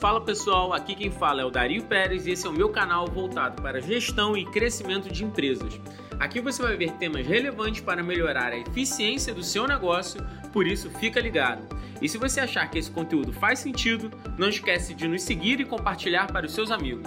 Fala 0.00 0.18
pessoal, 0.18 0.72
aqui 0.72 0.94
quem 0.94 1.10
fala 1.10 1.42
é 1.42 1.44
o 1.44 1.50
Dario 1.50 1.82
Pérez 1.84 2.26
e 2.26 2.30
esse 2.30 2.46
é 2.46 2.48
o 2.48 2.54
meu 2.54 2.70
canal 2.70 3.06
voltado 3.06 3.60
para 3.60 3.82
gestão 3.82 4.34
e 4.34 4.46
crescimento 4.46 5.12
de 5.12 5.22
empresas. 5.22 5.78
Aqui 6.18 6.40
você 6.40 6.62
vai 6.62 6.74
ver 6.74 6.92
temas 6.92 7.26
relevantes 7.26 7.82
para 7.82 8.02
melhorar 8.02 8.50
a 8.50 8.56
eficiência 8.56 9.34
do 9.34 9.42
seu 9.42 9.68
negócio, 9.68 10.26
por 10.54 10.66
isso 10.66 10.88
fica 10.88 11.20
ligado. 11.20 11.68
E 12.00 12.08
se 12.08 12.16
você 12.16 12.40
achar 12.40 12.70
que 12.70 12.78
esse 12.78 12.90
conteúdo 12.90 13.30
faz 13.30 13.58
sentido, 13.58 14.10
não 14.38 14.48
esquece 14.48 14.94
de 14.94 15.06
nos 15.06 15.20
seguir 15.20 15.60
e 15.60 15.66
compartilhar 15.66 16.32
para 16.32 16.46
os 16.46 16.54
seus 16.54 16.70
amigos. 16.70 17.06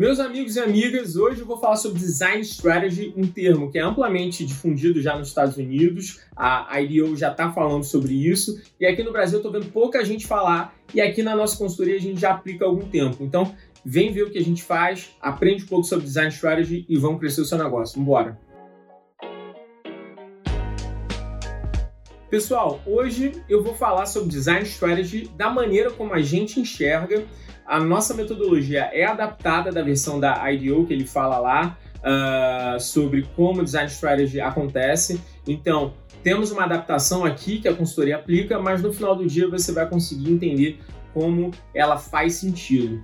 Meus 0.00 0.18
amigos 0.18 0.56
e 0.56 0.60
amigas, 0.60 1.14
hoje 1.14 1.40
eu 1.40 1.46
vou 1.46 1.58
falar 1.58 1.76
sobre 1.76 1.98
Design 1.98 2.40
Strategy, 2.40 3.12
um 3.14 3.26
termo 3.26 3.70
que 3.70 3.78
é 3.78 3.82
amplamente 3.82 4.46
difundido 4.46 4.98
já 5.02 5.14
nos 5.14 5.28
Estados 5.28 5.58
Unidos. 5.58 6.20
A 6.34 6.80
IDEO 6.80 7.14
já 7.14 7.30
está 7.30 7.52
falando 7.52 7.84
sobre 7.84 8.14
isso. 8.14 8.58
E 8.80 8.86
aqui 8.86 9.02
no 9.02 9.12
Brasil 9.12 9.34
eu 9.34 9.46
estou 9.46 9.52
vendo 9.52 9.70
pouca 9.70 10.02
gente 10.02 10.26
falar. 10.26 10.74
E 10.94 11.02
aqui 11.02 11.22
na 11.22 11.36
nossa 11.36 11.58
consultoria 11.58 11.96
a 11.96 12.00
gente 12.00 12.18
já 12.18 12.30
aplica 12.30 12.64
há 12.64 12.68
algum 12.68 12.88
tempo. 12.88 13.18
Então, 13.20 13.54
vem 13.84 14.10
ver 14.10 14.22
o 14.22 14.30
que 14.30 14.38
a 14.38 14.42
gente 14.42 14.62
faz, 14.62 15.10
aprende 15.20 15.64
um 15.64 15.66
pouco 15.66 15.84
sobre 15.84 16.06
Design 16.06 16.30
Strategy 16.30 16.86
e 16.88 16.96
vamos 16.96 17.20
crescer 17.20 17.42
o 17.42 17.44
seu 17.44 17.58
negócio. 17.58 18.02
Vamos 18.02 18.34
Pessoal, 22.30 22.80
hoje 22.86 23.32
eu 23.48 23.60
vou 23.60 23.74
falar 23.74 24.06
sobre 24.06 24.28
Design 24.28 24.62
Strategy 24.62 25.28
da 25.36 25.50
maneira 25.50 25.90
como 25.90 26.14
a 26.14 26.20
gente 26.20 26.60
enxerga 26.60 27.24
a 27.66 27.80
nossa 27.80 28.14
metodologia 28.14 28.88
é 28.92 29.04
adaptada 29.04 29.72
da 29.72 29.82
versão 29.82 30.20
da 30.20 30.50
IDEO 30.52 30.86
que 30.86 30.92
ele 30.92 31.04
fala 31.04 31.40
lá 31.40 31.76
uh, 31.98 32.78
sobre 32.78 33.28
como 33.34 33.64
design 33.64 33.88
strategy 33.88 34.40
acontece. 34.40 35.20
Então, 35.46 35.94
temos 36.22 36.52
uma 36.52 36.64
adaptação 36.64 37.24
aqui 37.24 37.60
que 37.60 37.66
a 37.66 37.74
consultoria 37.74 38.16
aplica, 38.16 38.60
mas 38.60 38.80
no 38.80 38.92
final 38.92 39.16
do 39.16 39.26
dia 39.26 39.48
você 39.48 39.72
vai 39.72 39.88
conseguir 39.88 40.30
entender 40.30 40.78
como 41.12 41.50
ela 41.74 41.96
faz 41.98 42.34
sentido. 42.34 43.02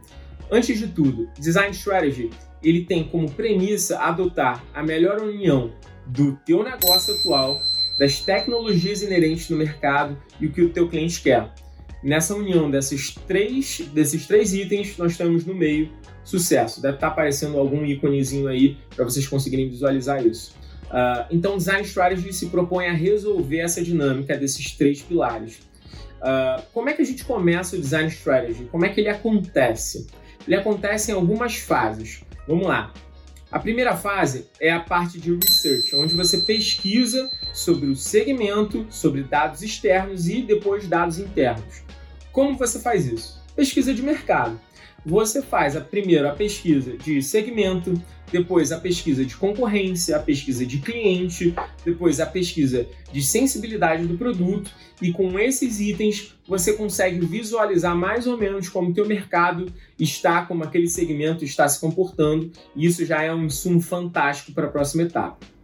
Antes 0.50 0.78
de 0.78 0.86
tudo, 0.86 1.28
design 1.38 1.72
strategy 1.72 2.30
ele 2.62 2.84
tem 2.84 3.04
como 3.04 3.30
premissa 3.30 3.98
adotar 3.98 4.62
a 4.72 4.84
melhor 4.84 5.20
união 5.20 5.72
do 6.06 6.36
teu 6.44 6.62
negócio 6.62 7.14
atual, 7.14 7.60
das 7.98 8.20
tecnologias 8.20 9.02
inerentes 9.02 9.48
no 9.48 9.56
mercado 9.56 10.16
e 10.40 10.46
o 10.46 10.52
que 10.52 10.62
o 10.62 10.70
teu 10.70 10.88
cliente 10.88 11.20
quer. 11.20 11.52
Nessa 12.02 12.34
união 12.34 12.70
desses 12.70 13.14
três, 13.26 13.80
desses 13.92 14.26
três 14.26 14.52
itens, 14.52 14.96
nós 14.96 15.16
temos 15.16 15.44
no 15.44 15.54
meio 15.54 15.90
sucesso. 16.22 16.82
Deve 16.82 16.96
estar 16.96 17.08
aparecendo 17.08 17.58
algum 17.58 17.84
íconezinho 17.84 18.48
aí 18.48 18.76
para 18.94 19.04
vocês 19.04 19.26
conseguirem 19.26 19.68
visualizar 19.68 20.24
isso. 20.24 20.54
Uh, 20.84 21.26
então, 21.30 21.56
Design 21.56 21.82
Strategy 21.82 22.32
se 22.32 22.46
propõe 22.46 22.86
a 22.86 22.92
resolver 22.92 23.58
essa 23.58 23.82
dinâmica 23.82 24.36
desses 24.36 24.72
três 24.72 25.02
pilares. 25.02 25.60
Uh, 26.20 26.62
como 26.72 26.88
é 26.88 26.92
que 26.92 27.02
a 27.02 27.04
gente 27.04 27.24
começa 27.24 27.76
o 27.76 27.80
Design 27.80 28.08
Strategy? 28.08 28.64
Como 28.64 28.84
é 28.84 28.88
que 28.88 29.00
ele 29.00 29.08
acontece? 29.08 30.06
Ele 30.46 30.56
acontece 30.56 31.10
em 31.10 31.14
algumas 31.14 31.56
fases. 31.56 32.22
Vamos 32.46 32.66
lá. 32.66 32.92
A 33.50 33.58
primeira 33.58 33.96
fase 33.96 34.46
é 34.60 34.70
a 34.70 34.80
parte 34.80 35.18
de 35.18 35.34
research, 35.34 35.94
onde 35.94 36.14
você 36.14 36.38
pesquisa 36.38 37.30
sobre 37.56 37.86
o 37.86 37.96
segmento, 37.96 38.86
sobre 38.90 39.22
dados 39.22 39.62
externos 39.62 40.28
e 40.28 40.42
depois 40.42 40.86
dados 40.86 41.18
internos. 41.18 41.82
Como 42.30 42.56
você 42.56 42.78
faz 42.78 43.06
isso? 43.06 43.42
Pesquisa 43.56 43.94
de 43.94 44.02
mercado. 44.02 44.60
Você 45.04 45.40
faz 45.40 45.74
a 45.74 45.80
primeiro 45.80 46.28
a 46.28 46.32
pesquisa 46.32 46.98
de 46.98 47.22
segmento, 47.22 47.94
depois 48.30 48.72
a 48.72 48.78
pesquisa 48.78 49.24
de 49.24 49.36
concorrência, 49.36 50.16
a 50.16 50.20
pesquisa 50.20 50.66
de 50.66 50.78
cliente, 50.78 51.54
depois 51.84 52.20
a 52.20 52.26
pesquisa 52.26 52.86
de 53.10 53.22
sensibilidade 53.22 54.06
do 54.06 54.18
produto 54.18 54.70
e 55.00 55.12
com 55.12 55.38
esses 55.38 55.80
itens 55.80 56.34
você 56.46 56.74
consegue 56.74 57.24
visualizar 57.24 57.96
mais 57.96 58.26
ou 58.26 58.36
menos 58.36 58.68
como 58.68 58.90
o 58.90 58.92
teu 58.92 59.06
mercado 59.06 59.72
está, 59.98 60.44
como 60.44 60.64
aquele 60.64 60.88
segmento 60.88 61.44
está 61.44 61.66
se 61.68 61.80
comportando 61.80 62.50
e 62.74 62.84
isso 62.84 63.06
já 63.06 63.22
é 63.22 63.32
um 63.32 63.44
insumo 63.44 63.80
fantástico 63.80 64.52
para 64.52 64.66
a 64.66 64.70
próxima 64.70 65.04
etapa. 65.04 65.55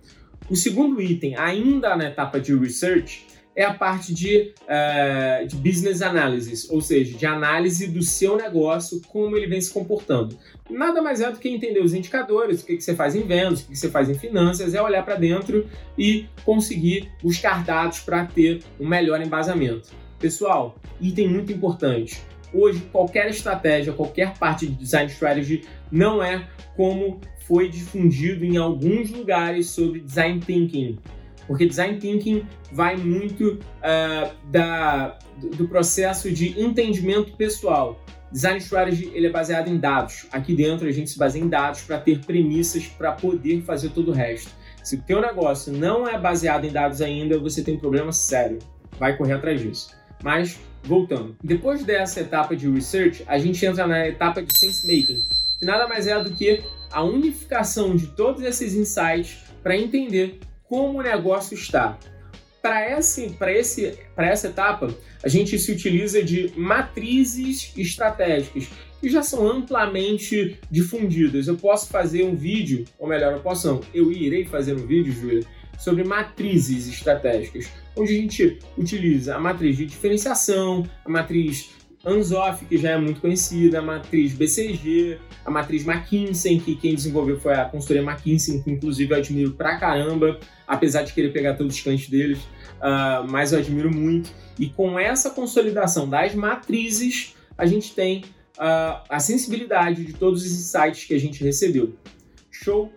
O 0.48 0.56
segundo 0.56 1.00
item, 1.00 1.36
ainda 1.36 1.96
na 1.96 2.06
etapa 2.06 2.40
de 2.40 2.54
research, 2.54 3.26
é 3.54 3.64
a 3.64 3.74
parte 3.74 4.14
de, 4.14 4.54
uh, 4.62 5.46
de 5.46 5.56
business 5.56 6.00
analysis, 6.00 6.68
ou 6.70 6.80
seja, 6.80 7.16
de 7.16 7.26
análise 7.26 7.86
do 7.86 8.02
seu 8.02 8.36
negócio, 8.36 9.00
como 9.08 9.36
ele 9.36 9.46
vem 9.46 9.60
se 9.60 9.70
comportando. 9.70 10.38
Nada 10.70 11.02
mais 11.02 11.20
é 11.20 11.30
do 11.30 11.38
que 11.38 11.48
entender 11.48 11.80
os 11.80 11.92
indicadores, 11.92 12.62
o 12.62 12.66
que, 12.66 12.76
que 12.76 12.82
você 12.82 12.94
faz 12.94 13.14
em 13.14 13.22
vendas, 13.22 13.60
o 13.60 13.64
que, 13.64 13.72
que 13.72 13.78
você 13.78 13.90
faz 13.90 14.08
em 14.08 14.14
finanças, 14.14 14.74
é 14.74 14.80
olhar 14.80 15.04
para 15.04 15.16
dentro 15.16 15.68
e 15.98 16.26
conseguir 16.44 17.10
buscar 17.22 17.62
dados 17.62 18.00
para 18.00 18.24
ter 18.24 18.62
um 18.80 18.88
melhor 18.88 19.20
embasamento. 19.20 19.90
Pessoal, 20.18 20.78
item 21.00 21.28
muito 21.28 21.52
importante. 21.52 22.22
Hoje, 22.54 22.80
qualquer 22.92 23.28
estratégia, 23.28 23.92
qualquer 23.92 24.36
parte 24.38 24.66
de 24.66 24.74
design 24.74 25.10
strategy 25.10 25.62
não 25.90 26.22
é 26.22 26.46
como 26.76 27.20
foi 27.52 27.68
difundido 27.68 28.46
em 28.46 28.56
alguns 28.56 29.10
lugares 29.10 29.66
sobre 29.66 30.00
design 30.00 30.40
thinking 30.40 30.98
porque 31.46 31.66
design 31.66 31.98
thinking 31.98 32.46
vai 32.72 32.96
muito 32.96 33.58
uh, 33.58 34.50
da, 34.50 35.18
do 35.56 35.68
processo 35.68 36.30
de 36.30 36.58
entendimento 36.58 37.36
pessoal. 37.36 38.00
Design 38.30 38.58
strategy 38.58 39.10
ele 39.12 39.26
é 39.26 39.30
baseado 39.30 39.68
em 39.68 39.76
dados. 39.76 40.26
Aqui 40.32 40.54
dentro 40.54 40.88
a 40.88 40.92
gente 40.92 41.10
se 41.10 41.18
baseia 41.18 41.42
em 41.42 41.48
dados 41.48 41.82
para 41.82 41.98
ter 41.98 42.20
premissas 42.20 42.86
para 42.86 43.12
poder 43.12 43.60
fazer 43.62 43.90
todo 43.90 44.12
o 44.12 44.14
resto. 44.14 44.50
Se 44.82 44.96
o 44.96 45.02
teu 45.02 45.20
negócio 45.20 45.72
não 45.72 46.08
é 46.08 46.18
baseado 46.18 46.64
em 46.64 46.72
dados 46.72 47.02
ainda, 47.02 47.38
você 47.38 47.62
tem 47.62 47.74
um 47.74 47.78
problema 47.78 48.12
sério. 48.12 48.58
Vai 48.98 49.14
correr 49.16 49.34
atrás 49.34 49.60
disso. 49.60 49.90
Mas 50.22 50.58
voltando, 50.84 51.36
depois 51.44 51.84
dessa 51.84 52.20
etapa 52.20 52.56
de 52.56 52.68
research, 52.70 53.22
a 53.26 53.36
gente 53.36 53.64
entra 53.66 53.86
na 53.86 54.08
etapa 54.08 54.42
de 54.42 54.58
sense 54.58 54.86
making, 54.86 55.20
que 55.62 55.66
nada 55.66 55.86
mais 55.86 56.08
é 56.08 56.20
do 56.20 56.32
que 56.32 56.60
a 56.90 57.04
unificação 57.04 57.94
de 57.94 58.08
todos 58.08 58.42
esses 58.42 58.74
insights 58.74 59.38
para 59.62 59.76
entender 59.76 60.40
como 60.64 60.98
o 60.98 61.02
negócio 61.02 61.54
está. 61.54 61.96
Para 62.60 62.98
esse, 62.98 63.36
esse, 63.40 63.96
essa 64.16 64.48
etapa, 64.48 64.92
a 65.22 65.28
gente 65.28 65.56
se 65.60 65.70
utiliza 65.70 66.20
de 66.20 66.52
matrizes 66.56 67.72
estratégicas, 67.76 68.68
que 69.00 69.08
já 69.08 69.22
são 69.22 69.48
amplamente 69.48 70.58
difundidas. 70.68 71.46
Eu 71.46 71.56
posso 71.56 71.88
fazer 71.88 72.24
um 72.24 72.34
vídeo, 72.34 72.84
ou 72.98 73.06
melhor, 73.06 73.32
eu 73.32 73.40
posso 73.40 73.68
não, 73.68 73.80
eu 73.94 74.10
irei 74.10 74.44
fazer 74.44 74.74
um 74.74 74.84
vídeo, 74.84 75.12
Júlia, 75.12 75.46
sobre 75.78 76.02
matrizes 76.02 76.88
estratégicas, 76.88 77.68
onde 77.96 78.12
a 78.12 78.20
gente 78.20 78.58
utiliza 78.76 79.36
a 79.36 79.38
matriz 79.38 79.76
de 79.76 79.86
diferenciação, 79.86 80.84
a 81.04 81.08
matriz 81.08 81.70
Anzoff, 82.04 82.64
que 82.64 82.76
já 82.76 82.90
é 82.90 82.98
muito 82.98 83.20
conhecida, 83.20 83.78
a 83.78 83.82
matriz 83.82 84.32
BCG, 84.34 85.18
a 85.44 85.50
matriz 85.50 85.86
McKinsey, 85.86 86.58
que 86.58 86.74
quem 86.74 86.94
desenvolveu 86.94 87.38
foi 87.38 87.54
a 87.54 87.64
consultoria 87.64 88.02
McKinsey, 88.02 88.62
que 88.62 88.70
inclusive 88.70 89.12
eu 89.12 89.18
admiro 89.18 89.52
pra 89.52 89.76
caramba, 89.78 90.38
apesar 90.66 91.02
de 91.02 91.12
querer 91.12 91.32
pegar 91.32 91.54
todos 91.54 91.76
os 91.76 91.80
clientes 91.80 92.08
deles, 92.08 92.38
uh, 92.38 93.30
mas 93.30 93.52
eu 93.52 93.58
admiro 93.58 93.94
muito. 93.94 94.30
E 94.58 94.68
com 94.68 94.98
essa 94.98 95.30
consolidação 95.30 96.08
das 96.08 96.34
matrizes, 96.34 97.34
a 97.56 97.66
gente 97.66 97.94
tem 97.94 98.24
uh, 98.58 99.00
a 99.08 99.20
sensibilidade 99.20 100.04
de 100.04 100.12
todos 100.12 100.44
os 100.44 100.50
insights 100.50 101.04
que 101.04 101.14
a 101.14 101.20
gente 101.20 101.42
recebeu. 101.42 101.94
Show? 102.50 102.92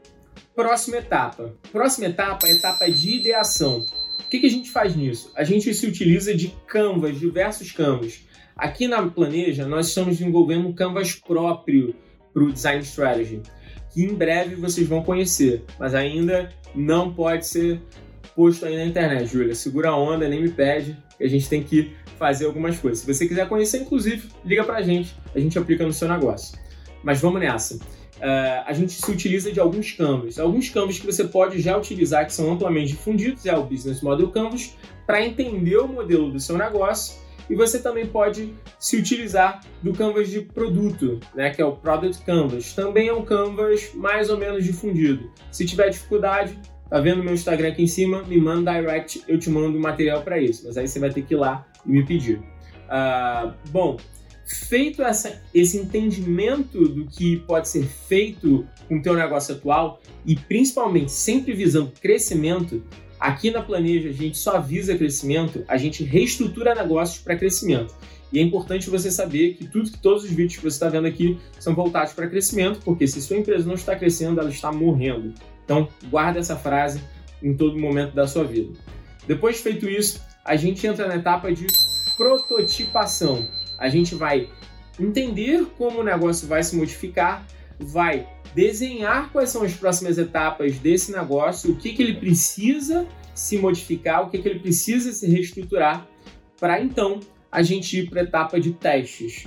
Próxima 0.56 0.98
etapa. 0.98 1.54
Próxima 1.72 2.08
etapa 2.08 2.48
é 2.48 2.52
a 2.52 2.56
etapa 2.56 2.90
de 2.90 3.18
ideação. 3.18 3.86
O 4.20 4.30
que, 4.30 4.40
que 4.40 4.48
a 4.48 4.50
gente 4.50 4.72
faz 4.72 4.96
nisso? 4.96 5.32
A 5.36 5.44
gente 5.44 5.72
se 5.74 5.86
utiliza 5.86 6.34
de 6.34 6.48
canvas, 6.66 7.20
diversos 7.20 7.72
canvas. 7.72 8.26
Aqui 8.58 8.88
na 8.88 9.06
Planeja, 9.06 9.68
nós 9.68 9.90
estamos 9.90 10.18
desenvolvendo 10.18 10.66
um 10.70 10.74
canvas 10.74 11.14
próprio 11.14 11.94
para 12.34 12.42
o 12.42 12.54
Design 12.54 12.82
Strategy, 12.84 13.42
que 13.92 14.02
em 14.02 14.14
breve 14.14 14.56
vocês 14.56 14.88
vão 14.88 15.04
conhecer, 15.04 15.66
mas 15.78 15.94
ainda 15.94 16.50
não 16.74 17.14
pode 17.14 17.46
ser 17.46 17.82
posto 18.34 18.66
aí 18.66 18.78
na 18.78 18.86
internet, 18.86 19.28
Júlia. 19.28 19.54
Segura 19.54 19.90
a 19.90 19.98
onda, 19.98 20.30
nem 20.30 20.42
me 20.42 20.50
pede, 20.50 20.98
que 21.18 21.24
a 21.26 21.28
gente 21.28 21.50
tem 21.50 21.62
que 21.62 21.92
fazer 22.18 22.46
algumas 22.46 22.80
coisas. 22.80 23.00
Se 23.00 23.14
você 23.14 23.28
quiser 23.28 23.46
conhecer, 23.50 23.82
inclusive, 23.82 24.30
liga 24.46 24.64
para 24.64 24.78
a 24.78 24.82
gente, 24.82 25.14
a 25.36 25.40
gente 25.40 25.60
aplica 25.60 25.86
no 25.86 25.92
seu 25.92 26.08
negócio. 26.08 26.58
Mas 27.04 27.20
vamos 27.20 27.42
nessa. 27.42 27.76
Uh, 27.76 28.64
a 28.66 28.72
gente 28.72 28.94
se 28.94 29.12
utiliza 29.12 29.52
de 29.52 29.60
alguns 29.60 29.92
canvas. 29.92 30.40
Alguns 30.40 30.70
canvas 30.70 30.98
que 30.98 31.06
você 31.06 31.26
pode 31.26 31.60
já 31.60 31.78
utilizar, 31.78 32.26
que 32.26 32.34
são 32.34 32.50
amplamente 32.54 32.92
difundidos, 32.92 33.46
é 33.46 33.56
o 33.56 33.64
Business 33.64 34.00
Model 34.00 34.30
Canvas, 34.30 34.78
para 35.06 35.26
entender 35.26 35.76
o 35.78 35.90
modelo 35.90 36.32
do 36.32 36.40
seu 36.40 36.58
negócio 36.58 37.25
e 37.50 37.56
você 37.56 37.80
também 37.80 38.06
pode 38.06 38.54
se 38.80 38.98
utilizar 38.98 39.62
do 39.82 39.94
canvas 39.94 40.30
de 40.30 40.42
produto, 40.42 41.20
né, 41.34 41.52
que 41.52 41.62
é 41.62 41.66
o 41.66 41.74
Product 41.74 42.24
Canvas. 42.24 42.74
Também 42.74 43.08
é 43.08 43.14
um 43.14 43.24
canvas 43.24 43.94
mais 43.94 44.30
ou 44.30 44.38
menos 44.38 44.64
difundido. 44.64 45.32
Se 45.52 45.66
tiver 45.66 45.90
dificuldade, 45.90 46.60
tá 46.90 47.00
vendo 47.00 47.24
meu 47.24 47.34
Instagram 47.34 47.70
aqui 47.70 47.84
em 47.84 47.88
cima, 47.88 48.24
me 48.24 48.38
manda 48.38 48.74
direct, 48.74 49.24
eu 49.28 49.38
te 49.38 49.50
mando 49.50 49.80
material 49.80 50.22
para 50.22 50.40
isso. 50.40 50.64
Mas 50.66 50.78
aí 50.78 50.88
você 50.88 51.00
vai 51.00 51.12
ter 51.12 51.22
que 51.22 51.34
ir 51.34 51.38
lá 51.38 51.68
e 51.86 51.92
me 51.92 52.06
pedir. 52.06 52.38
Uh, 52.86 53.54
bom, 53.70 53.98
feito 54.46 55.02
essa, 55.02 55.42
esse 55.54 55.78
entendimento 55.78 56.88
do 56.88 57.06
que 57.06 57.38
pode 57.38 57.68
ser 57.68 57.84
feito 57.84 58.68
com 58.88 58.98
o 58.98 59.02
teu 59.02 59.16
negócio 59.16 59.56
atual 59.56 60.00
e 60.26 60.36
principalmente 60.36 61.12
sempre 61.12 61.54
visando 61.54 61.92
crescimento, 62.00 62.84
Aqui 63.20 63.50
na 63.50 63.62
Planeja, 63.62 64.10
a 64.10 64.14
gente 64.14 64.38
só 64.38 64.60
visa 64.60 64.96
crescimento, 64.96 65.64
a 65.68 65.78
gente 65.78 66.04
reestrutura 66.04 66.76
negócios 66.76 67.20
para 67.20 67.36
crescimento. 67.36 67.96
E 68.32 68.40
é 68.40 68.42
importante 68.42 68.90
você 68.90 69.10
saber 69.10 69.54
que 69.54 69.68
tudo, 69.68 69.90
todos 70.02 70.24
os 70.24 70.30
vídeos 70.30 70.58
que 70.58 70.62
você 70.62 70.76
está 70.76 70.90
vendo 70.90 71.08
aqui 71.08 71.40
são 71.60 71.74
voltados 71.74 72.14
para 72.14 72.28
crescimento, 72.28 72.80
porque 72.84 73.08
se 73.08 73.22
sua 73.22 73.38
empresa 73.38 73.66
não 73.66 73.76
está 73.76 73.96
crescendo, 73.96 74.40
ela 74.40 74.50
está 74.50 74.72
morrendo. 74.72 75.34
Então, 75.64 75.88
guarda 76.10 76.40
essa 76.40 76.56
frase 76.56 77.02
em 77.42 77.56
todo 77.56 77.80
momento 77.80 78.14
da 78.14 78.28
sua 78.28 78.44
vida. 78.44 78.74
Depois 79.28 79.58
de 79.58 79.64
feito 79.64 79.90
isso, 79.90 80.22
a 80.44 80.56
gente 80.56 80.86
entra 80.86 81.08
na 81.08 81.16
etapa 81.16 81.52
de 81.52 81.66
prototipação. 82.18 83.48
A 83.78 83.90
gente 83.90 84.16
vai 84.16 84.50
entender 85.00 85.66
como 85.78 86.02
o 86.02 86.04
negócio 86.04 86.48
vai 86.48 86.64
se 86.64 86.76
modificar, 86.76 87.46
vai 87.80 88.28
desenhar 88.56 89.32
quais 89.32 89.50
são 89.50 89.64
as 89.64 89.74
próximas 89.74 90.18
etapas 90.18 90.80
desse 90.80 91.12
negócio, 91.12 91.72
o 91.72 91.76
que, 91.76 91.94
que 91.94 92.02
ele 92.02 92.16
precisa 92.16 93.06
se 93.34 93.58
modificar, 93.58 94.24
o 94.24 94.30
que, 94.30 94.38
que 94.38 94.48
ele 94.48 94.60
precisa 94.60 95.12
se 95.12 95.28
reestruturar, 95.28 96.08
para 96.58 96.82
então 96.82 97.20
a 97.52 97.62
gente 97.62 98.00
ir 98.00 98.10
para 98.10 98.22
a 98.22 98.24
etapa 98.24 98.60
de 98.60 98.72
testes. 98.72 99.46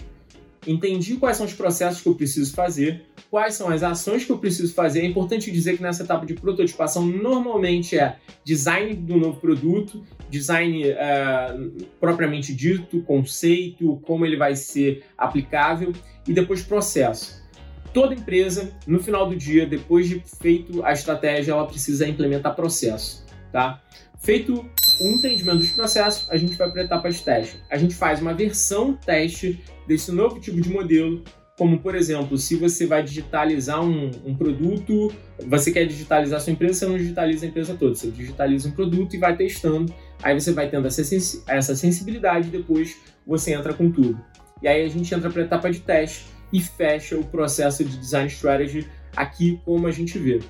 Entendi 0.67 1.17
quais 1.17 1.39
são 1.39 1.47
os 1.47 1.55
processos 1.55 2.03
que 2.03 2.09
eu 2.09 2.15
preciso 2.15 2.55
fazer, 2.55 3.07
quais 3.31 3.55
são 3.55 3.71
as 3.71 3.83
ações 3.83 4.27
que 4.27 4.31
eu 4.31 4.39
preciso 4.39 4.75
fazer. 4.75 5.01
É 5.01 5.07
importante 5.07 5.51
dizer 5.51 5.79
que 5.79 5.83
nessa 5.83 6.03
etapa 6.03 6.27
de 6.27 6.35
prototipação 6.35 7.07
normalmente 7.07 7.99
é 7.99 8.17
design 8.45 8.93
do 8.95 9.17
novo 9.17 9.41
produto, 9.41 10.05
design 10.29 10.85
uh, 10.91 11.87
propriamente 11.99 12.55
dito, 12.55 13.01
conceito, 13.03 13.99
como 14.05 14.27
ele 14.27 14.37
vai 14.37 14.55
ser 14.55 15.05
aplicável 15.17 15.93
e 16.27 16.35
depois 16.35 16.63
processo. 16.63 17.48
Toda 17.93 18.15
empresa, 18.15 18.71
no 18.87 19.01
final 19.01 19.29
do 19.29 19.37
dia, 19.37 19.67
depois 19.67 20.09
de 20.09 20.23
feito 20.41 20.85
a 20.85 20.93
estratégia, 20.93 21.53
ela 21.53 21.67
precisa 21.67 22.07
implementar 22.07 22.55
processo, 22.55 23.25
tá? 23.53 23.81
Feito 24.21 24.69
o 25.01 25.05
entendimento 25.11 25.59
dos 25.59 25.71
processos, 25.71 26.29
a 26.31 26.37
gente 26.37 26.57
vai 26.57 26.71
para 26.71 26.83
a 26.83 26.85
etapa 26.85 27.11
de 27.11 27.23
teste. 27.23 27.57
A 27.71 27.79
gente 27.79 27.95
faz 27.95 28.21
uma 28.21 28.35
versão 28.35 28.95
teste 28.95 29.63
desse 29.87 30.11
novo 30.13 30.41
tipo 30.41 30.61
de 30.61 30.69
modelo 30.69 31.23
como, 31.59 31.81
por 31.81 31.97
exemplo, 31.97 32.39
se 32.39 32.55
você 32.55 32.87
vai 32.87 33.03
digitalizar 33.03 33.83
um, 33.83 34.13
um, 34.25 34.33
produto, 34.33 35.13
você 35.45 35.73
quer 35.73 35.87
digitalizar 35.87 36.41
sua 36.41 36.53
empresa, 36.53 36.75
você 36.75 36.87
não 36.87 36.97
digitaliza 36.97 37.45
a 37.45 37.49
empresa 37.49 37.75
toda, 37.75 37.97
você 37.97 38.13
digitaliza 38.13 38.69
um 38.69 38.71
produto 38.71 39.15
e 39.15 39.19
vai 39.19 39.37
testando, 39.37 39.93
aí 40.23 40.39
você 40.39 40.53
vai 40.53 40.71
tendo 40.71 40.87
essa, 40.87 41.03
essa 41.49 41.75
sensibilidade, 41.75 42.49
depois 42.49 42.97
você 43.27 43.55
entra 43.55 43.75
com 43.75 43.91
tudo. 43.91 44.25
E 44.63 44.69
aí 44.69 44.85
a 44.85 44.89
gente 44.89 45.13
entra 45.13 45.29
para 45.31 45.43
a 45.43 45.45
etapa 45.45 45.69
de 45.69 45.81
teste 45.81 46.27
e 46.53 46.61
fecha 46.61 47.17
o 47.17 47.25
processo 47.25 47.85
de 47.85 47.97
design 47.97 48.29
strategy 48.29 48.87
aqui 49.17 49.61
como 49.65 49.87
a 49.87 49.91
gente 49.91 50.19
vê. 50.19 50.41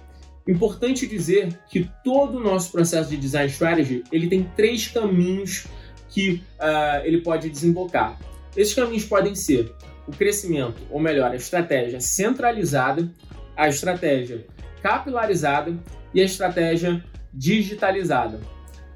Importante 0.47 1.07
dizer 1.07 1.59
que 1.69 1.91
todo 2.03 2.39
o 2.39 2.41
nosso 2.41 2.73
processo 2.73 3.11
de 3.11 3.17
design 3.17 3.51
strategy 3.51 4.03
ele 4.11 4.29
tem 4.29 4.45
três 4.57 4.89
caminhos 4.89 5.67
que 6.09 6.43
uh, 6.59 7.05
ele 7.05 7.21
pode 7.21 7.51
desembocar. 7.51 8.19
Esses 8.57 8.75
caminhos 8.75 9.05
podem 9.05 9.35
ser 9.35 9.73
o 10.07 10.13
crescimento, 10.13 10.81
ou 10.91 10.99
melhor, 10.99 11.31
a 11.31 11.37
estratégia 11.37 12.01
centralizada, 12.01 13.11
a 13.55 13.69
estratégia 13.69 14.47
capilarizada 14.83 15.77
e 16.15 16.21
a 16.21 16.25
estratégia 16.25 17.05
digitalizada. 17.33 18.41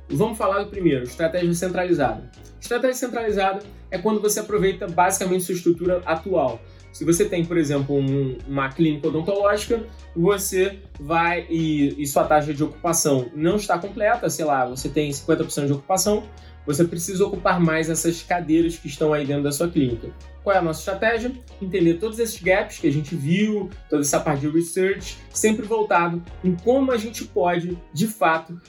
Vamos 0.08 0.38
falar 0.38 0.62
do 0.62 0.70
primeiro, 0.70 1.04
estratégia 1.04 1.52
centralizada. 1.54 2.30
Estratégia 2.60 2.94
centralizada 2.94 3.62
é 3.90 3.98
quando 3.98 4.20
você 4.20 4.40
aproveita 4.40 4.86
basicamente 4.86 5.44
sua 5.44 5.54
estrutura 5.54 6.02
atual. 6.06 6.60
Se 6.92 7.04
você 7.04 7.24
tem, 7.24 7.44
por 7.44 7.56
exemplo, 7.56 7.96
um, 7.96 8.36
uma 8.46 8.68
clínica 8.68 9.08
odontológica, 9.08 9.84
você 10.14 10.78
vai 11.00 11.46
e, 11.48 12.00
e, 12.00 12.06
sua 12.06 12.24
taxa 12.24 12.52
de 12.52 12.62
ocupação 12.62 13.30
não 13.34 13.56
está 13.56 13.78
completa, 13.78 14.28
sei 14.28 14.44
lá, 14.44 14.66
você 14.66 14.88
tem 14.88 15.10
50% 15.10 15.66
de 15.66 15.72
ocupação, 15.72 16.24
você 16.66 16.84
precisa 16.84 17.24
ocupar 17.24 17.58
mais 17.58 17.88
essas 17.88 18.22
cadeiras 18.22 18.76
que 18.76 18.86
estão 18.86 19.12
aí 19.12 19.26
dentro 19.26 19.42
da 19.42 19.50
sua 19.50 19.68
clínica. 19.68 20.10
Qual 20.44 20.54
é 20.54 20.58
a 20.58 20.62
nossa 20.62 20.80
estratégia? 20.80 21.32
Entender 21.60 21.94
todos 21.94 22.18
esses 22.18 22.40
gaps 22.40 22.78
que 22.78 22.86
a 22.86 22.92
gente 22.92 23.14
viu, 23.14 23.70
toda 23.88 24.02
essa 24.02 24.20
parte 24.20 24.42
de 24.42 24.48
research, 24.48 25.16
sempre 25.30 25.64
voltado 25.64 26.22
em 26.44 26.54
como 26.54 26.92
a 26.92 26.96
gente 26.96 27.24
pode, 27.24 27.78
de 27.92 28.06
fato, 28.06 28.60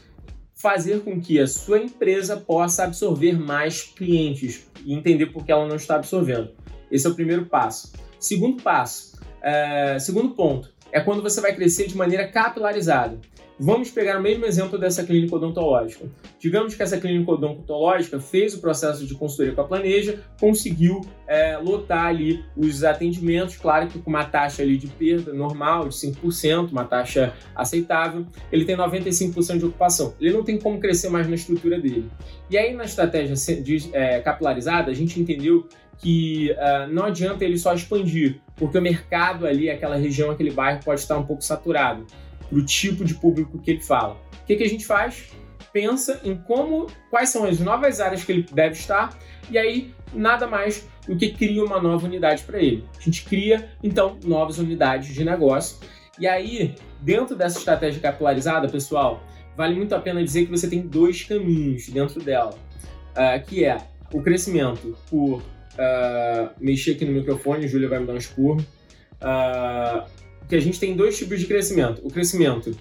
fazer 0.54 1.02
com 1.02 1.20
que 1.20 1.40
a 1.40 1.48
sua 1.48 1.80
empresa 1.80 2.38
possa 2.38 2.86
absorver 2.86 3.38
mais 3.38 3.82
clientes 3.82 4.66
e 4.86 4.94
entender 4.94 5.28
por 5.28 5.46
que 5.46 5.52
ela 5.52 5.68
não 5.68 5.76
está 5.76 5.96
absorvendo. 5.96 6.52
Esse 6.90 7.06
é 7.06 7.10
o 7.10 7.16
primeiro 7.16 7.46
passo. 7.46 7.92
Segundo 8.24 8.64
passo, 8.64 9.20
é, 9.42 10.00
segundo 10.00 10.30
ponto, 10.30 10.72
é 10.94 11.02
quando 11.02 11.22
você 11.22 11.42
vai 11.42 11.54
crescer 11.54 11.88
de 11.88 11.98
maneira 11.98 12.26
capilarizada. 12.26 13.20
Vamos 13.60 13.92
pegar 13.92 14.18
o 14.18 14.22
mesmo 14.22 14.46
exemplo 14.46 14.80
dessa 14.80 15.04
clínica 15.04 15.36
odontológica. 15.36 16.06
Digamos 16.40 16.74
que 16.74 16.82
essa 16.82 16.98
clínica 16.98 17.30
odontológica 17.30 18.22
fez 18.22 18.54
o 18.54 18.62
processo 18.62 19.06
de 19.06 19.14
consultoria 19.14 19.54
com 19.54 19.60
a 19.60 19.66
Planeja, 19.66 20.22
conseguiu 20.40 21.02
é, 21.28 21.58
lotar 21.58 22.06
ali 22.06 22.44
os 22.56 22.86
atendimentos, 22.86 23.58
claro 23.58 23.88
que 23.88 24.00
com 24.00 24.10
uma 24.10 24.24
taxa 24.24 24.64
ali 24.64 24.78
de 24.78 24.88
perda 24.88 25.34
normal, 25.34 25.90
de 25.90 25.96
5%, 25.96 26.72
uma 26.72 26.86
taxa 26.86 27.34
aceitável, 27.54 28.26
ele 28.52 28.64
tem 28.64 28.78
95% 28.78 29.58
de 29.58 29.66
ocupação. 29.66 30.14
Ele 30.20 30.32
não 30.32 30.46
tem 30.46 30.58
como 30.58 30.80
crescer 30.80 31.10
mais 31.10 31.28
na 31.28 31.36
estrutura 31.36 31.78
dele. 31.78 32.10
E 32.50 32.58
aí, 32.58 32.74
na 32.74 32.86
estratégia 32.86 33.36
de, 33.62 33.90
é, 33.94 34.22
capilarizada, 34.22 34.90
a 34.90 34.94
gente 34.94 35.20
entendeu 35.20 35.68
que 35.98 36.52
uh, 36.52 36.92
não 36.92 37.06
adianta 37.06 37.44
ele 37.46 37.58
só 37.58 37.74
expandir, 37.74 38.40
porque 38.56 38.78
o 38.78 38.82
mercado 38.82 39.46
ali, 39.46 39.70
aquela 39.70 39.96
região, 39.96 40.32
aquele 40.32 40.52
bairro 40.52 40.84
pode 40.84 41.00
estar 41.00 41.18
um 41.18 41.26
pouco 41.26 41.42
saturado 41.42 42.06
para 42.50 42.58
o 42.58 42.66
tipo 42.66 43.04
de 43.04 43.14
público 43.16 43.60
que 43.60 43.72
ele 43.72 43.82
fala. 43.82 44.18
O 44.42 44.46
que, 44.46 44.56
que 44.56 44.64
a 44.64 44.70
gente 44.70 44.86
faz? 44.86 45.32
Pensa 45.72 46.20
em 46.24 46.36
como, 46.36 46.88
quais 47.10 47.30
são 47.30 47.46
as 47.46 47.60
novas 47.60 48.00
áreas 48.00 48.24
que 48.24 48.32
ele 48.32 48.46
deve 48.52 48.76
estar 48.76 49.18
e 49.50 49.58
aí 49.58 49.94
nada 50.14 50.46
mais 50.46 50.88
do 51.08 51.18
que 51.18 51.32
cria 51.32 51.64
uma 51.64 51.82
nova 51.82 52.06
unidade 52.06 52.44
para 52.44 52.60
ele. 52.60 52.86
A 52.98 53.02
gente 53.02 53.24
cria 53.26 53.70
então 53.82 54.18
novas 54.24 54.58
unidades 54.60 55.14
de 55.14 55.24
negócio 55.24 55.78
e 56.20 56.28
aí 56.28 56.76
dentro 57.02 57.36
dessa 57.36 57.58
estratégia 57.58 58.02
capilarizada, 58.02 58.70
pessoal, 58.70 59.24
vale 59.56 59.76
muito 59.76 59.94
a 59.96 60.00
pena 60.00 60.24
dizer 60.24 60.46
que 60.46 60.52
você 60.52 60.70
tem 60.70 60.82
dois 60.82 61.24
caminhos 61.24 61.88
dentro 61.90 62.22
dela, 62.22 62.54
uh, 63.12 63.46
que 63.46 63.66
é 63.66 63.78
o 64.14 64.22
crescimento 64.22 64.96
por 65.10 65.42
uh, 65.74 66.50
mexer 66.60 66.92
aqui 66.92 67.06
no 67.06 67.12
microfone, 67.12 67.68
Júlia 67.68 67.90
vai 67.90 68.00
me 68.00 68.08
dar 68.08 68.14
um 68.14 68.18
expurro. 68.18 68.66
Uh, 69.22 70.08
que 70.48 70.56
a 70.56 70.60
gente 70.60 70.80
tem 70.80 70.96
dois 70.96 71.18
tipos 71.18 71.40
de 71.40 71.46
crescimento. 71.46 72.02
O 72.06 72.12
crescimento 72.12 72.72
uh, 72.72 72.78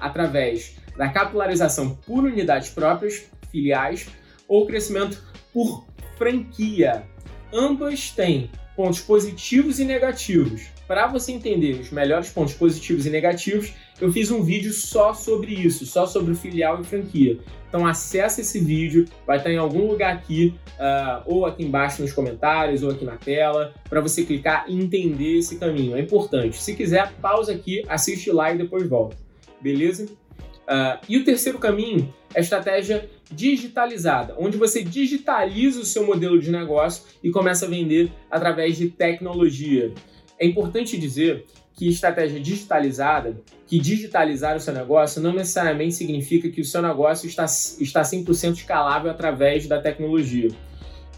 através 0.00 0.76
da 0.96 1.08
capilarização 1.08 1.94
por 1.94 2.24
unidades 2.24 2.70
próprias, 2.70 3.26
filiais, 3.50 4.08
ou 4.48 4.66
crescimento 4.66 5.22
por 5.52 5.86
franquia. 6.16 7.04
Ambas 7.52 8.10
têm 8.10 8.50
pontos 8.74 9.00
positivos 9.00 9.78
e 9.78 9.84
negativos. 9.84 10.66
Para 10.86 11.06
você 11.06 11.32
entender 11.32 11.80
os 11.80 11.90
melhores 11.90 12.30
pontos 12.30 12.54
positivos 12.54 13.06
e 13.06 13.10
negativos, 13.10 13.72
eu 14.00 14.12
fiz 14.12 14.30
um 14.30 14.42
vídeo 14.42 14.72
só 14.72 15.12
sobre 15.12 15.52
isso, 15.52 15.84
só 15.84 16.06
sobre 16.06 16.34
filial 16.34 16.80
e 16.80 16.84
franquia. 16.84 17.38
Então 17.68 17.86
acessa 17.86 18.40
esse 18.40 18.60
vídeo, 18.60 19.04
vai 19.26 19.38
estar 19.38 19.50
em 19.50 19.58
algum 19.58 19.86
lugar 19.86 20.14
aqui, 20.14 20.54
uh, 20.78 21.22
ou 21.26 21.44
aqui 21.44 21.64
embaixo 21.64 22.00
nos 22.00 22.12
comentários, 22.12 22.82
ou 22.82 22.90
aqui 22.90 23.04
na 23.04 23.16
tela, 23.16 23.74
para 23.88 24.00
você 24.00 24.24
clicar 24.24 24.64
e 24.68 24.78
entender 24.78 25.38
esse 25.38 25.56
caminho. 25.56 25.96
É 25.96 26.00
importante. 26.00 26.56
Se 26.62 26.74
quiser, 26.74 27.12
pausa 27.20 27.52
aqui, 27.52 27.82
assiste 27.88 28.30
lá 28.30 28.52
e 28.52 28.58
depois 28.58 28.88
volta. 28.88 29.16
Beleza? 29.60 30.04
Uh, 30.04 30.98
e 31.08 31.16
o 31.16 31.24
terceiro 31.24 31.58
caminho 31.58 32.12
é 32.34 32.38
a 32.38 32.42
estratégia 32.42 33.08
digitalizada, 33.30 34.34
onde 34.38 34.56
você 34.56 34.82
digitaliza 34.82 35.80
o 35.80 35.84
seu 35.84 36.06
modelo 36.06 36.38
de 36.38 36.50
negócio 36.50 37.04
e 37.22 37.30
começa 37.30 37.66
a 37.66 37.68
vender 37.68 38.12
através 38.30 38.76
de 38.76 38.88
tecnologia. 38.88 39.92
É 40.38 40.46
importante 40.46 40.96
dizer 40.96 41.46
que 41.78 41.88
estratégia 41.88 42.40
digitalizada, 42.40 43.40
que 43.64 43.78
digitalizar 43.78 44.56
o 44.56 44.60
seu 44.60 44.74
negócio 44.74 45.22
não 45.22 45.32
necessariamente 45.32 45.94
significa 45.94 46.50
que 46.50 46.60
o 46.60 46.64
seu 46.64 46.82
negócio 46.82 47.28
está, 47.28 47.44
está 47.44 48.02
100% 48.02 48.54
escalável 48.54 49.08
através 49.08 49.68
da 49.68 49.80
tecnologia. 49.80 50.48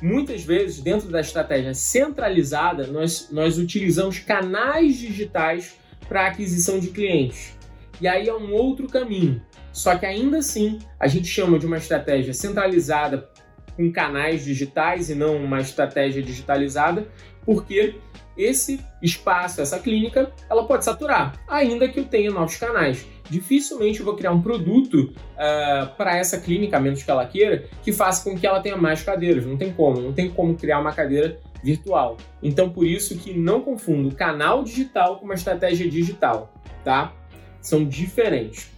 Muitas 0.02 0.42
vezes, 0.44 0.82
dentro 0.82 1.08
da 1.08 1.22
estratégia 1.22 1.72
centralizada, 1.72 2.86
nós, 2.88 3.28
nós 3.32 3.56
utilizamos 3.56 4.18
canais 4.18 4.98
digitais 4.98 5.76
para 6.06 6.26
aquisição 6.26 6.78
de 6.78 6.88
clientes. 6.88 7.56
E 7.98 8.06
aí 8.06 8.28
é 8.28 8.34
um 8.34 8.52
outro 8.52 8.86
caminho. 8.86 9.40
Só 9.72 9.96
que 9.96 10.04
ainda 10.04 10.38
assim, 10.38 10.78
a 10.98 11.08
gente 11.08 11.26
chama 11.26 11.58
de 11.58 11.64
uma 11.64 11.78
estratégia 11.78 12.34
centralizada 12.34 13.30
com 13.74 13.90
canais 13.90 14.44
digitais 14.44 15.08
e 15.08 15.14
não 15.14 15.42
uma 15.42 15.58
estratégia 15.58 16.22
digitalizada, 16.22 17.08
porque 17.44 17.96
esse 18.36 18.80
espaço, 19.02 19.60
essa 19.60 19.78
clínica, 19.78 20.32
ela 20.48 20.64
pode 20.64 20.84
saturar, 20.84 21.34
ainda 21.46 21.88
que 21.88 22.00
eu 22.00 22.04
tenha 22.04 22.30
novos 22.30 22.56
canais. 22.56 23.06
Dificilmente 23.28 24.00
eu 24.00 24.04
vou 24.04 24.16
criar 24.16 24.32
um 24.32 24.42
produto 24.42 25.04
uh, 25.04 25.14
ah, 25.38 25.94
para 25.96 26.16
essa 26.16 26.40
clínica, 26.40 26.76
a 26.76 26.80
menos 26.80 27.02
que 27.02 27.10
ela 27.10 27.24
queira, 27.26 27.64
que 27.82 27.92
faça 27.92 28.28
com 28.28 28.36
que 28.36 28.46
ela 28.46 28.60
tenha 28.60 28.76
mais 28.76 29.02
cadeiras. 29.02 29.46
Não 29.46 29.56
tem 29.56 29.72
como, 29.72 30.00
não 30.00 30.12
tem 30.12 30.28
como 30.28 30.56
criar 30.56 30.80
uma 30.80 30.92
cadeira 30.92 31.38
virtual. 31.62 32.16
Então, 32.42 32.70
por 32.70 32.86
isso 32.86 33.16
que 33.18 33.32
não 33.32 33.60
confundo 33.60 34.14
canal 34.14 34.64
digital 34.64 35.18
com 35.18 35.26
uma 35.26 35.34
estratégia 35.34 35.88
digital, 35.88 36.52
tá? 36.82 37.12
São 37.60 37.84
diferentes. 37.84 38.70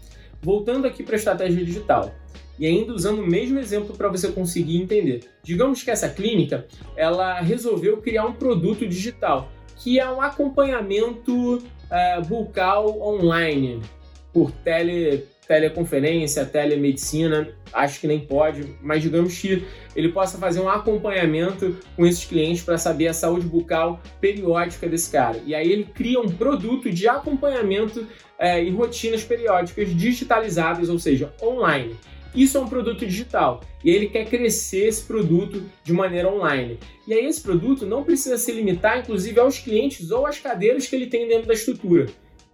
Voltando 0.42 0.86
aqui 0.86 1.02
para 1.02 1.14
a 1.14 1.18
estratégia 1.18 1.64
digital. 1.64 2.12
E 2.62 2.66
ainda 2.68 2.92
usando 2.92 3.18
o 3.18 3.26
mesmo 3.26 3.58
exemplo 3.58 3.96
para 3.96 4.08
você 4.08 4.30
conseguir 4.30 4.80
entender. 4.80 5.24
Digamos 5.42 5.82
que 5.82 5.90
essa 5.90 6.08
clínica, 6.08 6.64
ela 6.96 7.40
resolveu 7.40 7.96
criar 7.96 8.24
um 8.24 8.34
produto 8.34 8.86
digital, 8.86 9.50
que 9.78 9.98
é 9.98 10.08
um 10.08 10.22
acompanhamento 10.22 11.56
uh, 11.56 12.24
bucal 12.24 13.00
online 13.02 13.82
por 14.32 14.52
tele, 14.52 15.24
teleconferência, 15.44 16.46
telemedicina, 16.46 17.48
acho 17.72 18.00
que 18.00 18.06
nem 18.06 18.20
pode, 18.20 18.76
mas 18.80 19.02
digamos 19.02 19.36
que 19.36 19.66
ele 19.96 20.10
possa 20.10 20.38
fazer 20.38 20.60
um 20.60 20.68
acompanhamento 20.68 21.76
com 21.96 22.06
esses 22.06 22.24
clientes 22.24 22.62
para 22.62 22.78
saber 22.78 23.08
a 23.08 23.12
saúde 23.12 23.44
bucal 23.44 24.00
periódica 24.20 24.88
desse 24.88 25.10
cara. 25.10 25.42
E 25.44 25.52
aí 25.52 25.68
ele 25.68 25.84
cria 25.92 26.20
um 26.20 26.28
produto 26.28 26.92
de 26.92 27.08
acompanhamento 27.08 28.06
é, 28.38 28.62
e 28.62 28.70
rotinas 28.70 29.24
periódicas 29.24 29.92
digitalizadas, 29.92 30.88
ou 30.88 31.00
seja, 31.00 31.34
online. 31.42 31.96
Isso 32.34 32.56
é 32.56 32.60
um 32.60 32.68
produto 32.68 33.04
digital 33.04 33.60
e 33.84 33.90
ele 33.90 34.08
quer 34.08 34.24
crescer 34.26 34.86
esse 34.86 35.02
produto 35.02 35.62
de 35.84 35.92
maneira 35.92 36.32
online. 36.32 36.78
E 37.06 37.12
aí 37.12 37.26
esse 37.26 37.40
produto 37.40 37.84
não 37.84 38.04
precisa 38.04 38.38
se 38.38 38.52
limitar, 38.52 39.00
inclusive, 39.00 39.38
aos 39.38 39.58
clientes 39.58 40.10
ou 40.10 40.26
às 40.26 40.38
cadeiras 40.38 40.86
que 40.86 40.96
ele 40.96 41.06
tem 41.06 41.28
dentro 41.28 41.46
da 41.46 41.54
estrutura. 41.54 42.06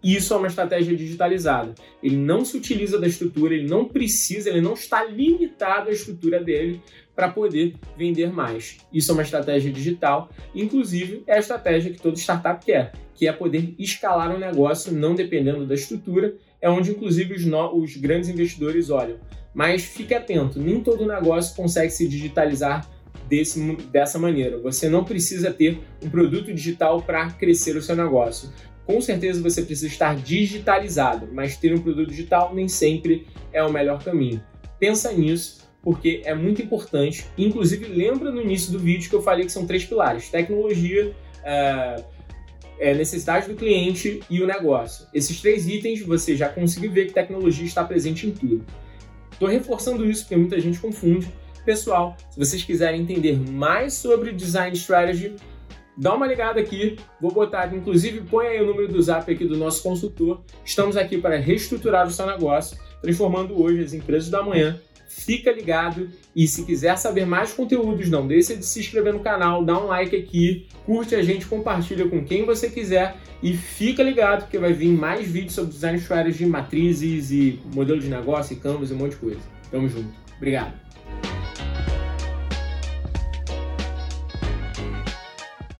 Isso 0.02 0.32
é 0.32 0.36
uma 0.36 0.46
estratégia 0.46 0.96
digitalizada. 0.96 1.74
Ele 2.02 2.16
não 2.16 2.44
se 2.44 2.56
utiliza 2.56 3.00
da 3.00 3.06
estrutura, 3.06 3.54
ele 3.54 3.68
não 3.68 3.84
precisa, 3.84 4.48
ele 4.48 4.60
não 4.60 4.74
está 4.74 5.04
limitado 5.04 5.88
à 5.88 5.92
estrutura 5.92 6.42
dele 6.42 6.80
para 7.16 7.28
poder 7.28 7.74
vender 7.96 8.32
mais. 8.32 8.78
Isso 8.92 9.10
é 9.10 9.14
uma 9.14 9.24
estratégia 9.24 9.72
digital, 9.72 10.30
inclusive 10.54 11.24
é 11.26 11.34
a 11.34 11.40
estratégia 11.40 11.92
que 11.92 12.00
todo 12.00 12.16
startup 12.16 12.64
quer, 12.64 12.92
que 13.12 13.26
é 13.26 13.32
poder 13.32 13.74
escalar 13.76 14.32
um 14.32 14.38
negócio 14.38 14.92
não 14.92 15.16
dependendo 15.16 15.66
da 15.66 15.74
estrutura, 15.74 16.36
é 16.60 16.68
onde 16.68 16.90
inclusive 16.90 17.34
os, 17.34 17.44
no, 17.44 17.76
os 17.76 17.96
grandes 17.96 18.28
investidores 18.28 18.90
olham. 18.90 19.18
Mas 19.54 19.84
fique 19.84 20.14
atento, 20.14 20.60
nem 20.60 20.80
todo 20.80 21.06
negócio 21.06 21.56
consegue 21.56 21.90
se 21.90 22.08
digitalizar 22.08 22.88
desse, 23.28 23.60
dessa 23.90 24.18
maneira. 24.18 24.58
Você 24.58 24.88
não 24.88 25.04
precisa 25.04 25.50
ter 25.50 25.80
um 26.02 26.10
produto 26.10 26.52
digital 26.52 27.02
para 27.02 27.30
crescer 27.30 27.76
o 27.76 27.82
seu 27.82 27.96
negócio 27.96 28.50
com 28.88 29.02
certeza 29.02 29.42
você 29.42 29.60
precisa 29.60 29.86
estar 29.86 30.16
digitalizado, 30.16 31.28
mas 31.30 31.58
ter 31.58 31.74
um 31.74 31.78
produto 31.78 32.08
digital 32.08 32.54
nem 32.54 32.66
sempre 32.68 33.26
é 33.52 33.62
o 33.62 33.70
melhor 33.70 34.02
caminho. 34.02 34.42
Pensa 34.80 35.12
nisso, 35.12 35.68
porque 35.82 36.22
é 36.24 36.34
muito 36.34 36.62
importante. 36.62 37.26
Inclusive, 37.36 37.84
lembra 37.84 38.32
no 38.32 38.40
início 38.40 38.72
do 38.72 38.78
vídeo 38.78 39.10
que 39.10 39.14
eu 39.14 39.20
falei 39.20 39.44
que 39.44 39.52
são 39.52 39.66
três 39.66 39.84
pilares: 39.84 40.30
tecnologia, 40.30 41.14
é, 41.44 42.02
é, 42.78 42.94
necessidade 42.94 43.48
do 43.48 43.54
cliente 43.54 44.20
e 44.30 44.42
o 44.42 44.46
negócio. 44.46 45.06
Esses 45.12 45.40
três 45.40 45.66
itens 45.68 46.02
você 46.02 46.36
já 46.36 46.48
conseguiu 46.48 46.90
ver 46.90 47.06
que 47.06 47.12
tecnologia 47.12 47.64
está 47.64 47.84
presente 47.84 48.26
em 48.26 48.30
tudo. 48.30 48.64
Estou 49.32 49.48
reforçando 49.48 50.04
isso 50.04 50.22
porque 50.22 50.36
muita 50.36 50.60
gente 50.60 50.78
confunde. 50.78 51.32
Pessoal, 51.64 52.16
se 52.30 52.38
vocês 52.38 52.62
quiserem 52.62 53.02
entender 53.02 53.38
mais 53.38 53.94
sobre 53.94 54.32
design 54.32 54.74
strategy, 54.76 55.36
dá 55.96 56.14
uma 56.14 56.26
ligada 56.26 56.60
aqui, 56.60 56.96
vou 57.20 57.30
botar, 57.32 57.74
inclusive 57.74 58.22
põe 58.22 58.46
aí 58.46 58.62
o 58.62 58.66
número 58.66 58.88
do 58.88 59.02
zap 59.02 59.30
aqui 59.30 59.44
do 59.44 59.56
nosso 59.56 59.82
consultor. 59.82 60.40
Estamos 60.64 60.96
aqui 60.96 61.18
para 61.18 61.36
reestruturar 61.36 62.06
o 62.06 62.10
seu 62.10 62.26
negócio, 62.26 62.78
transformando 63.02 63.60
hoje 63.60 63.84
as 63.84 63.92
empresas 63.92 64.30
da 64.30 64.42
manhã. 64.42 64.80
Fica 65.08 65.50
ligado 65.50 66.10
e 66.36 66.46
se 66.46 66.64
quiser 66.64 66.96
saber 66.98 67.26
mais 67.26 67.52
conteúdos, 67.52 68.10
não 68.10 68.26
deixe 68.26 68.54
de 68.54 68.64
se 68.64 68.80
inscrever 68.80 69.14
no 69.14 69.20
canal, 69.20 69.64
dá 69.64 69.78
um 69.82 69.86
like 69.86 70.14
aqui, 70.14 70.66
curte 70.84 71.14
a 71.14 71.22
gente, 71.22 71.46
compartilha 71.46 72.06
com 72.06 72.24
quem 72.24 72.44
você 72.44 72.68
quiser 72.68 73.16
e 73.42 73.54
fica 73.54 74.02
ligado 74.02 74.42
porque 74.42 74.58
vai 74.58 74.72
vir 74.72 74.90
mais 74.90 75.26
vídeos 75.26 75.54
sobre 75.54 75.72
design 75.72 75.98
strategy, 75.98 76.44
matrizes 76.44 77.30
e 77.30 77.58
modelo 77.74 78.00
de 78.00 78.08
negócio 78.08 78.52
e 78.52 78.56
canvas 78.56 78.90
e 78.90 78.94
um 78.94 78.98
monte 78.98 79.12
de 79.12 79.16
coisa. 79.16 79.40
Tamo 79.70 79.88
junto. 79.88 80.12
Obrigado. 80.36 80.87